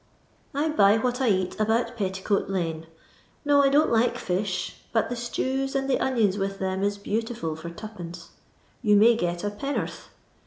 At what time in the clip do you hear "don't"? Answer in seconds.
3.69-3.91